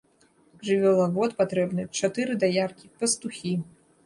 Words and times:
Жывёлавод 0.69 1.31
патрэбны, 1.41 1.85
чатыры 2.01 2.33
даяркі, 2.45 2.91
пастухі. 3.05 3.55